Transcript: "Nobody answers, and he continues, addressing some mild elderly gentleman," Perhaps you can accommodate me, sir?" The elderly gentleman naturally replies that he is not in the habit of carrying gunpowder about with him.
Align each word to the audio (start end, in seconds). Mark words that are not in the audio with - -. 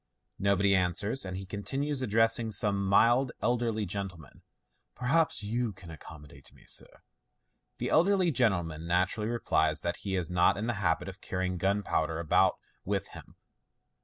"Nobody 0.49 0.73
answers, 0.75 1.25
and 1.25 1.37
he 1.37 1.45
continues, 1.45 2.01
addressing 2.01 2.49
some 2.49 2.83
mild 2.83 3.33
elderly 3.39 3.85
gentleman," 3.85 4.41
Perhaps 4.95 5.43
you 5.43 5.73
can 5.73 5.91
accommodate 5.91 6.51
me, 6.53 6.63
sir?" 6.65 7.03
The 7.77 7.91
elderly 7.91 8.31
gentleman 8.31 8.87
naturally 8.87 9.29
replies 9.29 9.81
that 9.81 9.97
he 9.97 10.15
is 10.15 10.27
not 10.27 10.57
in 10.57 10.65
the 10.65 10.73
habit 10.81 11.07
of 11.07 11.21
carrying 11.21 11.59
gunpowder 11.59 12.17
about 12.19 12.55
with 12.83 13.09
him. 13.09 13.35